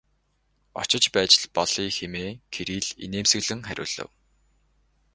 [0.81, 4.09] Очиж байж л болъё хэмээн Кирилл инээмсэглэн хариулав.